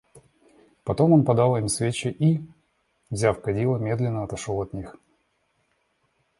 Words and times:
Потом 0.83 1.11
он 1.13 1.23
подал 1.25 1.57
им 1.57 1.67
свечи 1.67 2.07
и, 2.07 2.41
взяв 3.11 3.39
кадило, 3.39 3.77
медленно 3.77 4.23
отошел 4.23 4.57
от 4.59 4.73
них. 4.73 4.95